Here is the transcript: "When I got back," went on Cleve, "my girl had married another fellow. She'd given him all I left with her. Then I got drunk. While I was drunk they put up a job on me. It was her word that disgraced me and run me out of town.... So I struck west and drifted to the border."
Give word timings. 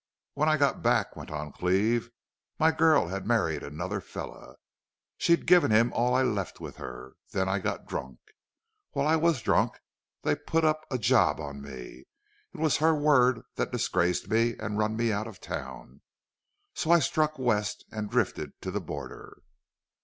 "When 0.33 0.49
I 0.49 0.57
got 0.57 0.81
back," 0.81 1.15
went 1.15 1.29
on 1.29 1.51
Cleve, 1.51 2.09
"my 2.57 2.71
girl 2.71 3.09
had 3.09 3.27
married 3.27 3.61
another 3.61 4.01
fellow. 4.01 4.55
She'd 5.19 5.45
given 5.45 5.69
him 5.69 5.93
all 5.93 6.15
I 6.15 6.23
left 6.23 6.59
with 6.59 6.77
her. 6.77 7.13
Then 7.33 7.47
I 7.47 7.59
got 7.59 7.85
drunk. 7.85 8.17
While 8.93 9.05
I 9.05 9.15
was 9.15 9.43
drunk 9.43 9.79
they 10.23 10.33
put 10.35 10.65
up 10.65 10.87
a 10.89 10.97
job 10.97 11.39
on 11.39 11.61
me. 11.61 12.05
It 12.51 12.57
was 12.59 12.77
her 12.77 12.95
word 12.95 13.41
that 13.57 13.71
disgraced 13.71 14.27
me 14.27 14.55
and 14.57 14.79
run 14.79 14.95
me 14.95 15.11
out 15.11 15.27
of 15.27 15.39
town.... 15.39 16.01
So 16.73 16.89
I 16.89 16.97
struck 16.97 17.37
west 17.37 17.85
and 17.91 18.09
drifted 18.09 18.59
to 18.63 18.71
the 18.71 18.81
border." 18.81 19.43